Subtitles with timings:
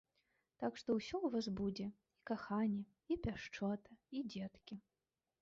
[0.61, 1.85] Так што ўсё ў вас будзе,
[2.17, 2.81] і каханне,
[3.15, 4.75] і пяшчота, і дзеткі!